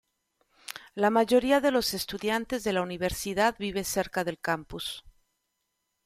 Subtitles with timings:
[0.95, 5.03] La mayoría de los estudiantes de la universidad vive cerca del campus.